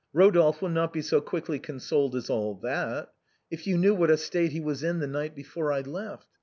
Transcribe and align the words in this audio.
"Rodolphe 0.13 0.61
will 0.61 0.69
not 0.73 0.91
be 0.93 1.03
so 1.03 1.21
quickly 1.21 1.59
consoled 1.59 2.15
as 2.15 2.27
all 2.27 2.55
that. 2.63 3.13
If 3.51 3.67
you 3.67 3.77
knew 3.77 3.93
what 3.93 4.09
a 4.09 4.17
state 4.17 4.51
he 4.51 4.59
was 4.59 4.81
in 4.81 4.97
the 4.99 5.05
night 5.05 5.35
before 5.35 5.71
I 5.71 5.81
left. 5.81 6.25